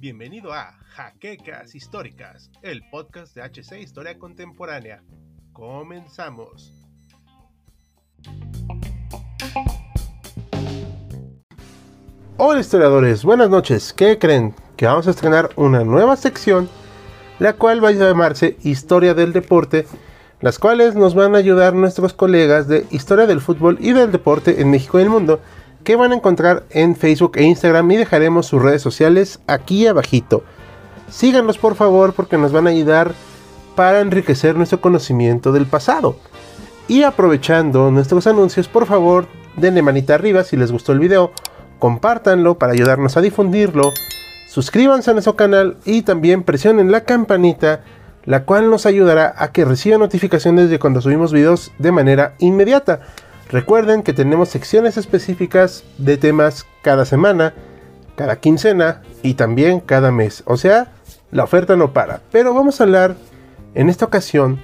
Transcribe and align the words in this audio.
Bienvenido 0.00 0.52
a 0.52 0.72
Jaquecas 0.88 1.74
Históricas, 1.74 2.50
el 2.62 2.82
podcast 2.90 3.34
de 3.36 3.42
HC 3.42 3.80
Historia 3.80 4.18
Contemporánea. 4.18 5.02
Comenzamos. 5.52 6.72
Hola 12.36 12.60
historiadores, 12.60 13.22
buenas 13.22 13.50
noches. 13.50 13.92
¿Qué 13.92 14.18
creen? 14.18 14.54
Que 14.76 14.86
vamos 14.86 15.06
a 15.06 15.10
estrenar 15.10 15.50
una 15.56 15.84
nueva 15.84 16.16
sección, 16.16 16.68
la 17.38 17.52
cual 17.52 17.84
va 17.84 17.90
a 17.90 17.92
llamarse 17.92 18.56
Historia 18.62 19.14
del 19.14 19.32
Deporte, 19.32 19.86
las 20.40 20.58
cuales 20.58 20.94
nos 20.94 21.14
van 21.14 21.34
a 21.34 21.38
ayudar 21.38 21.74
nuestros 21.74 22.12
colegas 22.12 22.68
de 22.68 22.86
Historia 22.90 23.26
del 23.26 23.40
Fútbol 23.40 23.78
y 23.80 23.92
del 23.92 24.12
Deporte 24.12 24.60
en 24.60 24.70
México 24.70 24.98
y 24.98 25.02
el 25.02 25.10
mundo, 25.10 25.40
que 25.84 25.96
van 25.96 26.12
a 26.12 26.16
encontrar 26.16 26.64
en 26.70 26.96
Facebook 26.96 27.32
e 27.36 27.44
Instagram 27.44 27.90
y 27.90 27.96
dejaremos 27.96 28.46
sus 28.46 28.62
redes 28.62 28.82
sociales 28.82 29.40
aquí 29.46 29.86
abajito. 29.86 30.44
Síganos 31.10 31.58
por 31.58 31.74
favor 31.74 32.12
porque 32.12 32.38
nos 32.38 32.52
van 32.52 32.66
a 32.66 32.70
ayudar 32.70 33.14
para 33.74 34.00
enriquecer 34.00 34.56
nuestro 34.56 34.80
conocimiento 34.80 35.52
del 35.52 35.66
pasado. 35.66 36.16
Y 36.88 37.02
aprovechando 37.02 37.90
nuestros 37.90 38.26
anuncios, 38.26 38.68
por 38.68 38.86
favor, 38.86 39.26
denle 39.56 39.82
manita 39.82 40.14
arriba 40.14 40.44
si 40.44 40.56
les 40.56 40.72
gustó 40.72 40.92
el 40.92 40.98
video, 40.98 41.32
compártanlo 41.78 42.58
para 42.58 42.72
ayudarnos 42.72 43.16
a 43.16 43.20
difundirlo, 43.20 43.92
suscríbanse 44.48 45.10
a 45.10 45.14
nuestro 45.14 45.36
canal 45.36 45.76
y 45.84 46.02
también 46.02 46.42
presionen 46.42 46.90
la 46.90 47.04
campanita, 47.04 47.82
la 48.28 48.44
cual 48.44 48.70
nos 48.70 48.84
ayudará 48.84 49.34
a 49.38 49.52
que 49.52 49.64
reciban 49.64 50.00
notificaciones 50.00 50.68
de 50.68 50.78
cuando 50.78 51.00
subimos 51.00 51.32
videos 51.32 51.72
de 51.78 51.92
manera 51.92 52.34
inmediata. 52.38 53.00
Recuerden 53.50 54.02
que 54.02 54.12
tenemos 54.12 54.50
secciones 54.50 54.98
específicas 54.98 55.82
de 55.96 56.18
temas 56.18 56.66
cada 56.82 57.06
semana, 57.06 57.54
cada 58.16 58.36
quincena 58.36 59.00
y 59.22 59.32
también 59.32 59.80
cada 59.80 60.12
mes. 60.12 60.42
O 60.44 60.58
sea, 60.58 60.88
la 61.30 61.44
oferta 61.44 61.74
no 61.74 61.94
para. 61.94 62.20
Pero 62.30 62.52
vamos 62.52 62.78
a 62.78 62.84
hablar 62.84 63.16
en 63.74 63.88
esta 63.88 64.04
ocasión 64.04 64.60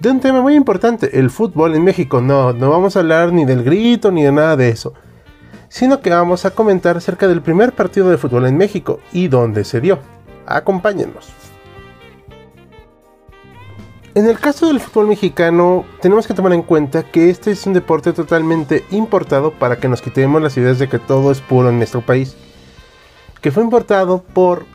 de 0.00 0.10
un 0.10 0.18
tema 0.18 0.42
muy 0.42 0.56
importante, 0.56 1.20
el 1.20 1.30
fútbol 1.30 1.76
en 1.76 1.84
México. 1.84 2.20
No, 2.20 2.52
no 2.52 2.68
vamos 2.68 2.96
a 2.96 2.98
hablar 2.98 3.32
ni 3.32 3.44
del 3.44 3.62
grito 3.62 4.10
ni 4.10 4.24
de 4.24 4.32
nada 4.32 4.56
de 4.56 4.70
eso, 4.70 4.92
sino 5.68 6.00
que 6.00 6.10
vamos 6.10 6.44
a 6.44 6.50
comentar 6.50 6.96
acerca 6.96 7.28
del 7.28 7.42
primer 7.42 7.74
partido 7.74 8.10
de 8.10 8.18
fútbol 8.18 8.46
en 8.46 8.56
México 8.56 8.98
y 9.12 9.28
dónde 9.28 9.62
se 9.62 9.80
dio. 9.80 10.00
Acompáñenos. 10.46 11.47
En 14.18 14.26
el 14.26 14.40
caso 14.40 14.66
del 14.66 14.80
fútbol 14.80 15.06
mexicano, 15.06 15.84
tenemos 16.00 16.26
que 16.26 16.34
tomar 16.34 16.52
en 16.52 16.62
cuenta 16.62 17.04
que 17.04 17.30
este 17.30 17.52
es 17.52 17.64
un 17.68 17.72
deporte 17.72 18.12
totalmente 18.12 18.84
importado 18.90 19.52
para 19.52 19.76
que 19.76 19.86
nos 19.86 20.02
quitemos 20.02 20.42
las 20.42 20.56
ideas 20.56 20.80
de 20.80 20.88
que 20.88 20.98
todo 20.98 21.30
es 21.30 21.40
puro 21.40 21.68
en 21.68 21.76
nuestro 21.76 22.00
país. 22.00 22.36
Que 23.40 23.52
fue 23.52 23.62
importado 23.62 24.24
por 24.24 24.66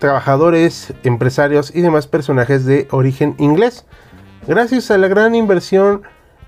trabajadores, 0.00 0.94
empresarios 1.04 1.72
y 1.72 1.80
demás 1.80 2.08
personajes 2.08 2.64
de 2.64 2.88
origen 2.90 3.36
inglés, 3.38 3.84
gracias 4.48 4.90
a 4.90 4.98
la 4.98 5.06
gran 5.06 5.36
inversión 5.36 6.02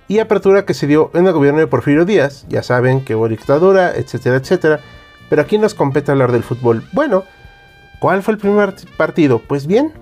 y 0.09 0.19
apertura 0.19 0.67
que 0.67 0.75
se 0.75 0.89
dio 0.89 1.13
en 1.15 1.29
el 1.29 1.35
gobierno 1.35 1.61
de 1.61 1.69
Porfirio 1.69 2.05
Díaz. 2.05 2.47
Ya 2.49 2.65
saben 2.65 3.05
que 3.05 3.15
hubo 3.15 3.29
dictadura, 3.29 3.95
etcétera, 3.95 4.39
etcétera. 4.39 4.81
Pero 5.31 5.41
aquí 5.41 5.57
nos 5.57 5.75
compete 5.75 6.11
hablar 6.11 6.33
del 6.33 6.43
fútbol. 6.43 6.83
Bueno, 6.95 7.23
¿cuál 8.01 8.25
fue 8.25 8.35
el 8.35 8.41
primer 8.41 8.75
partido? 8.97 9.39
Pues 9.39 9.69
bien, 9.69 9.93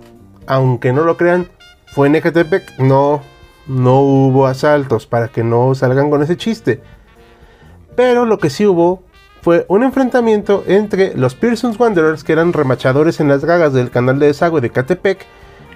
aunque 0.47 0.95
no 0.95 1.05
lo 1.05 1.19
crean, 1.19 1.47
fue 1.93 2.09
en 2.09 2.17
Ecatepec. 2.17 2.79
No, 2.79 3.23
no 3.67 4.01
hubo 4.01 4.47
asaltos 4.47 5.07
para 5.07 5.29
que 5.29 5.45
no 5.45 5.75
salgan 5.75 6.11
con 6.11 6.23
ese 6.23 6.37
chiste. 6.37 6.81
Pero 7.95 8.25
lo 8.25 8.39
que 8.39 8.51
sí 8.51 8.67
hubo 8.67 9.03
fue 9.43 9.67
un 9.69 9.83
enfrentamiento 9.83 10.65
entre 10.67 11.17
los 11.17 11.35
Pearson's 11.35 11.79
Wanderers, 11.79 12.25
que 12.25 12.33
eran 12.33 12.53
remachadores 12.53 13.21
en 13.21 13.29
las 13.29 13.45
gagas 13.45 13.73
del 13.73 13.91
canal 13.91 14.19
de 14.19 14.27
desagüe 14.29 14.61
de 14.61 14.71
Catepec, 14.71 15.27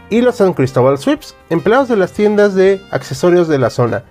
y 0.08 0.20
los 0.20 0.36
San 0.36 0.54
Cristóbal 0.54 0.98
Swips, 0.98 1.34
empleados 1.50 1.88
de 1.88 1.96
las 1.96 2.12
tiendas 2.12 2.54
de 2.54 2.80
accesorios 2.92 3.48
de 3.48 3.58
la 3.58 3.70
zona, 3.70 4.04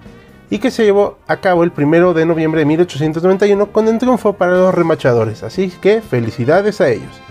y 0.50 0.60
que 0.60 0.72
se 0.72 0.84
llevó 0.84 1.18
a 1.26 1.38
cabo 1.38 1.64
el 1.64 1.72
1 1.76 2.14
de 2.14 2.26
noviembre 2.26 2.60
de 2.60 2.66
1891 2.66 3.72
con 3.72 3.88
un 3.88 3.98
triunfo 3.98 4.34
para 4.34 4.58
los 4.58 4.76
remachadores, 4.76 5.42
así 5.42 5.72
que 5.82 6.02
felicidades 6.02 6.82
a 6.82 6.90
ellos. 6.90 7.25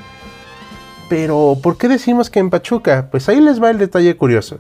Pero, 1.08 1.56
¿por 1.62 1.76
qué 1.76 1.88
decimos 1.88 2.30
que 2.30 2.40
en 2.40 2.50
Pachuca? 2.50 3.08
Pues 3.10 3.28
ahí 3.28 3.40
les 3.40 3.62
va 3.62 3.70
el 3.70 3.78
detalle 3.78 4.16
curioso. 4.16 4.58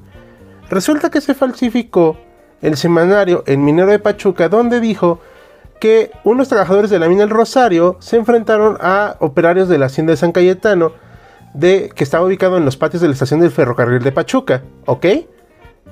Resulta 0.68 1.10
que 1.10 1.20
se 1.20 1.34
falsificó 1.34 2.16
el 2.60 2.76
semanario 2.76 3.44
El 3.46 3.58
Minero 3.58 3.90
de 3.90 3.98
Pachuca, 3.98 4.48
donde 4.48 4.80
dijo 4.80 5.20
que 5.80 6.10
unos 6.24 6.48
trabajadores 6.48 6.90
de 6.90 6.98
la 6.98 7.08
mina 7.08 7.22
del 7.22 7.30
Rosario 7.30 7.96
se 8.00 8.16
enfrentaron 8.16 8.78
a 8.80 9.16
operarios 9.20 9.68
de 9.68 9.78
la 9.78 9.86
hacienda 9.86 10.12
de 10.12 10.16
San 10.16 10.32
Cayetano, 10.32 10.92
de, 11.52 11.90
que 11.94 12.04
estaba 12.04 12.24
ubicado 12.24 12.56
en 12.56 12.64
los 12.64 12.76
patios 12.76 13.02
de 13.02 13.08
la 13.08 13.14
estación 13.14 13.40
del 13.40 13.50
ferrocarril 13.50 14.02
de 14.02 14.12
Pachuca, 14.12 14.62
¿ok? 14.86 15.06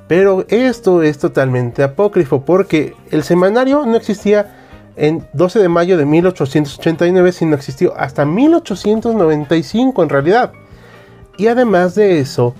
Pero 0.08 0.44
esto 0.48 1.02
es 1.02 1.18
totalmente 1.18 1.82
apócrifo 1.82 2.44
porque 2.44 2.94
el 3.10 3.22
semanario 3.22 3.84
no 3.86 3.96
existía 3.96 4.61
en 4.96 5.26
12 5.32 5.58
de 5.58 5.68
mayo 5.68 5.96
de 5.96 6.04
1889, 6.04 7.32
sino 7.32 7.54
existió 7.54 7.94
hasta 7.96 8.24
1895 8.24 10.02
en 10.02 10.08
realidad. 10.08 10.52
Y 11.36 11.46
además 11.46 11.94
de 11.94 12.20
eso, 12.20 12.54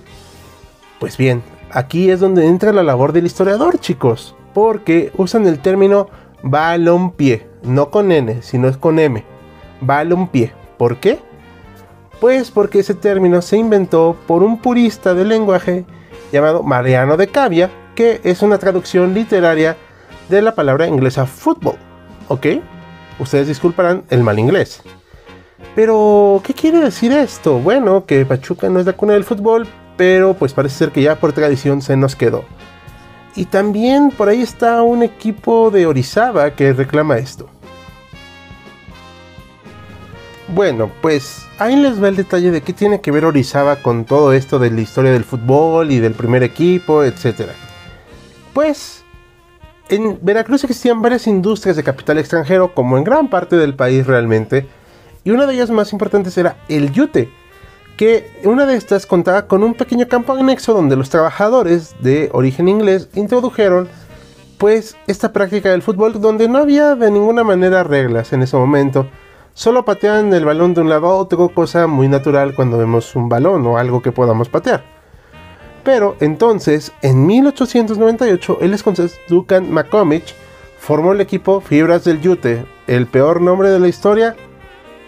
pues 0.99 1.17
bien, 1.17 1.43
aquí 1.71 2.09
es 2.09 2.19
donde 2.19 2.47
entra 2.47 2.73
la 2.73 2.83
labor 2.83 3.13
del 3.13 3.25
historiador, 3.25 3.79
chicos, 3.79 4.35
porque 4.53 5.11
usan 5.17 5.47
el 5.47 5.59
término 5.59 6.09
balompié, 6.41 7.47
no 7.63 7.89
con 7.89 8.11
N, 8.11 8.41
sino 8.41 8.67
es 8.67 8.77
con 8.77 8.99
M. 8.99 9.23
Balompié. 9.81 10.53
¿Por 10.77 10.97
qué? 10.97 11.19
Pues 12.19 12.51
porque 12.51 12.79
ese 12.79 12.93
término 12.93 13.41
se 13.41 13.57
inventó 13.57 14.17
por 14.27 14.43
un 14.43 14.59
purista 14.59 15.13
del 15.13 15.29
lenguaje 15.29 15.85
llamado 16.31 16.63
Mariano 16.63 17.17
de 17.17 17.27
Cavia, 17.27 17.69
que 17.95 18.21
es 18.23 18.41
una 18.41 18.57
traducción 18.57 19.13
literaria 19.13 19.77
de 20.29 20.41
la 20.41 20.55
palabra 20.55 20.87
inglesa 20.87 21.25
fútbol. 21.25 21.75
¿Ok? 22.27 22.47
Ustedes 23.19 23.47
disculparán 23.47 24.03
el 24.09 24.23
mal 24.23 24.39
inglés. 24.39 24.81
Pero, 25.75 26.41
¿qué 26.43 26.53
quiere 26.53 26.79
decir 26.79 27.11
esto? 27.11 27.59
Bueno, 27.59 28.05
que 28.05 28.25
Pachuca 28.25 28.69
no 28.69 28.79
es 28.79 28.85
la 28.85 28.93
cuna 28.93 29.13
del 29.13 29.23
fútbol, 29.23 29.67
pero 29.97 30.33
pues 30.33 30.53
parece 30.53 30.77
ser 30.77 30.91
que 30.91 31.01
ya 31.01 31.19
por 31.19 31.33
tradición 31.33 31.81
se 31.81 31.97
nos 31.97 32.15
quedó. 32.15 32.43
Y 33.35 33.45
también 33.45 34.11
por 34.11 34.29
ahí 34.29 34.41
está 34.41 34.83
un 34.83 35.01
equipo 35.01 35.71
de 35.71 35.87
Orizaba 35.87 36.51
que 36.51 36.73
reclama 36.73 37.17
esto. 37.17 37.47
Bueno, 40.49 40.91
pues 41.01 41.47
ahí 41.57 41.75
les 41.75 42.01
va 42.01 42.09
el 42.09 42.15
detalle 42.15 42.51
de 42.51 42.61
qué 42.61 42.73
tiene 42.73 43.01
que 43.01 43.09
ver 43.09 43.25
Orizaba 43.25 43.77
con 43.77 44.05
todo 44.05 44.33
esto 44.33 44.59
de 44.59 44.69
la 44.69 44.81
historia 44.81 45.11
del 45.11 45.23
fútbol 45.23 45.91
y 45.91 45.99
del 45.99 46.13
primer 46.13 46.43
equipo, 46.43 47.03
etc. 47.03 47.49
Pues 48.53 49.02
en 49.89 50.19
Veracruz 50.21 50.63
existían 50.63 51.01
varias 51.01 51.27
industrias 51.27 51.75
de 51.75 51.83
capital 51.83 52.17
extranjero, 52.17 52.73
como 52.73 52.97
en 52.97 53.03
gran 53.03 53.29
parte 53.29 53.55
del 53.55 53.75
país 53.75 54.07
realmente, 54.07 54.67
y 55.23 55.31
una 55.31 55.45
de 55.45 55.53
ellas 55.53 55.69
más 55.69 55.93
importantes 55.93 56.37
era 56.37 56.57
el 56.67 56.91
yute 56.91 57.29
que 57.97 58.31
una 58.43 58.65
de 58.65 58.75
estas 58.75 59.05
contaba 59.05 59.47
con 59.47 59.63
un 59.63 59.75
pequeño 59.75 60.07
campo 60.07 60.33
anexo 60.33 60.73
donde 60.73 60.95
los 60.95 61.09
trabajadores 61.09 61.95
de 61.99 62.29
origen 62.33 62.67
inglés 62.67 63.09
introdujeron 63.13 63.87
pues 64.57 64.95
esta 65.07 65.33
práctica 65.33 65.69
del 65.69 65.81
fútbol 65.81 66.19
donde 66.19 66.47
no 66.47 66.57
había 66.57 66.95
de 66.95 67.11
ninguna 67.11 67.43
manera 67.43 67.83
reglas 67.83 68.33
en 68.33 68.41
ese 68.41 68.57
momento. 68.57 69.07
Solo 69.53 69.85
pateaban 69.85 70.33
el 70.33 70.45
balón 70.45 70.73
de 70.73 70.81
un 70.81 70.89
lado 70.89 71.07
a 71.07 71.15
otro, 71.15 71.49
cosa 71.49 71.85
muy 71.85 72.07
natural 72.07 72.55
cuando 72.55 72.77
vemos 72.77 73.15
un 73.15 73.29
balón 73.29 73.65
o 73.67 73.77
algo 73.77 74.01
que 74.01 74.11
podamos 74.11 74.49
patear. 74.49 74.92
Pero 75.83 76.15
entonces, 76.19 76.91
en 77.01 77.25
1898, 77.25 78.59
el 78.61 78.73
escocés 78.73 79.19
Duncan 79.27 79.71
McCormick 79.71 80.23
formó 80.79 81.11
el 81.11 81.21
equipo 81.21 81.61
Fibras 81.61 82.03
del 82.03 82.21
Yute. 82.21 82.65
¿El 82.87 83.07
peor 83.07 83.41
nombre 83.41 83.69
de 83.69 83.79
la 83.79 83.87
historia? 83.87 84.35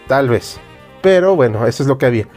Tal 0.06 0.28
vez. 0.28 0.58
Pero 1.02 1.34
bueno, 1.34 1.66
eso 1.66 1.82
es 1.82 1.88
lo 1.88 1.98
que 1.98 2.06
había 2.06 2.28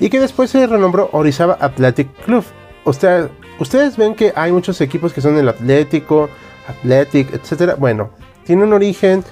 y 0.00 0.08
que 0.08 0.18
después 0.18 0.50
se 0.50 0.66
renombró 0.66 1.10
Orizaba 1.12 1.58
Athletic 1.60 2.08
Club. 2.24 2.44
ustedes 2.84 3.96
ven 3.96 4.14
que 4.14 4.32
hay 4.34 4.50
muchos 4.50 4.80
equipos 4.80 5.12
que 5.12 5.20
son 5.20 5.36
el 5.36 5.48
Atlético, 5.48 6.30
Athletic, 6.66 7.32
etc. 7.34 7.74
Bueno, 7.78 8.10
tiene 8.44 8.64
un 8.64 8.72
origen 8.72 9.22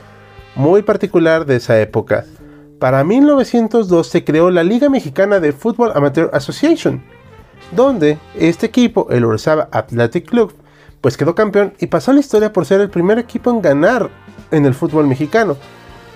muy 0.55 0.83
particular 0.83 1.47
de 1.47 1.57
esa 1.57 1.81
época. 1.81 2.27
Para 2.79 3.03
1902 3.03 4.07
se 4.07 4.23
creó 4.25 4.51
la 4.51 4.63
Liga 4.63 4.91
Mexicana 4.91 5.41
de 5.41 5.53
Fútbol 5.53 5.91
Amateur 5.95 6.31
Association, 6.35 7.03
donde 7.73 8.19
este 8.35 8.67
equipo, 8.67 9.09
el 9.11 9.25
Orizaba 9.25 9.69
Athletic 9.73 10.29
Club, 10.29 10.55
pues 11.01 11.17
quedó 11.17 11.35
campeón 11.35 11.75
y 11.79 11.87
pasó 11.87 12.11
a 12.11 12.15
la 12.15 12.21
historia 12.21 12.53
por 12.53 12.67
ser 12.67 12.81
el 12.81 12.91
primer 12.91 13.19
equipo 13.19 13.51
en 13.51 13.63
ganar 13.63 14.11
en 14.51 14.67
el 14.67 14.75
fútbol 14.75 15.07
mexicano, 15.07 15.57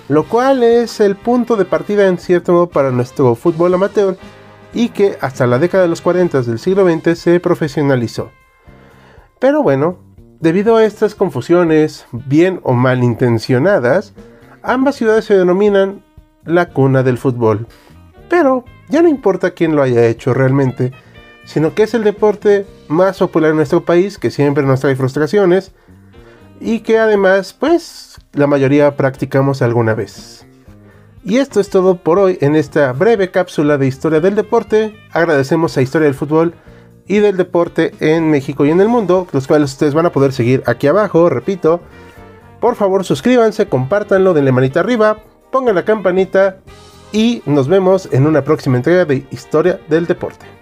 lo 0.09 0.25
cual 0.25 0.63
es 0.63 1.01
el 1.01 1.17
punto 1.17 1.57
de 1.57 1.65
partida 1.65 2.07
en 2.09 2.19
cierto 2.19 2.53
modo 2.53 2.69
para 2.69 2.91
nuestro 2.91 3.35
fútbol 3.35 3.75
amateur 3.75 4.17
y 4.75 4.89
que 4.89 5.19
hasta 5.21 5.47
la 5.47 5.59
década 5.59 5.85
de 5.85 5.91
los 5.91 6.01
40 6.01 6.43
del 6.43 6.59
siglo 6.59 6.89
XX 6.91 7.19
se 7.19 7.41
profesionalizó. 7.41 8.31
Pero 9.39 9.63
bueno, 9.63 9.99
Debido 10.43 10.75
a 10.75 10.85
estas 10.85 11.15
confusiones, 11.15 12.05
bien 12.11 12.59
o 12.65 12.73
mal 12.73 13.05
intencionadas, 13.05 14.13
ambas 14.65 14.97
ciudades 14.97 15.25
se 15.25 15.39
denominan 15.39 16.03
la 16.45 16.71
cuna 16.71 17.05
del 17.05 17.17
fútbol. 17.17 17.69
Pero 18.29 18.65
ya 18.89 19.03
no 19.03 19.09
importa 19.09 19.53
quién 19.53 19.77
lo 19.77 19.85
haya 19.85 20.05
hecho 20.05 20.35
realmente, 20.35 20.91
sino 21.45 21.75
que 21.75 21.85
es 21.85 21.95
el 21.95 22.05
deporte 22.05 22.67
más 22.89 23.19
popular 23.19 23.51
en 23.51 23.57
nuestro 23.57 23.85
país, 23.85 24.19
que 24.19 24.31
siempre 24.31 24.65
nos 24.65 24.81
trae 24.81 24.97
frustraciones, 24.97 25.73
y 26.61 26.81
que 26.81 26.99
además, 26.99 27.53
pues, 27.53 28.17
la 28.33 28.47
mayoría 28.47 28.97
practicamos 28.97 29.63
alguna 29.63 29.95
vez. 29.95 30.47
Y 31.25 31.39
esto 31.39 31.61
es 31.61 31.71
todo 31.71 31.97
por 31.97 32.19
hoy 32.19 32.39
en 32.41 32.57
esta 32.57 32.93
breve 32.93 33.31
cápsula 33.31 33.79
de 33.79 33.87
historia 33.87 34.21
del 34.21 34.35
deporte. 34.35 34.97
Agradecemos 35.13 35.77
a 35.77 35.83
Historia 35.83 36.07
del 36.07 36.17
Fútbol 36.17 36.55
y 37.07 37.19
del 37.19 37.37
Deporte 37.37 37.95
en 38.01 38.31
México 38.31 38.65
y 38.65 38.71
en 38.71 38.81
el 38.81 38.89
mundo, 38.89 39.29
los 39.33 39.47
cuales 39.47 39.73
ustedes 39.73 39.95
van 39.95 40.07
a 40.07 40.13
poder 40.13 40.33
seguir 40.33 40.63
aquí 40.67 40.87
abajo, 40.89 41.29
repito. 41.29 41.81
Por 42.61 42.75
favor, 42.75 43.05
suscríbanse, 43.05 43.67
compártanlo, 43.67 44.35
denle 44.35 44.53
manita 44.53 44.81
arriba, 44.81 45.19
pongan 45.51 45.75
la 45.75 45.85
campanita 45.85 46.59
y 47.13 47.43
nos 47.47 47.69
vemos 47.69 48.09
en 48.13 48.27
una 48.27 48.43
próxima 48.43 48.77
entrega 48.77 49.05
de 49.05 49.27
Historia 49.31 49.81
del 49.89 50.07
Deporte. 50.07 50.62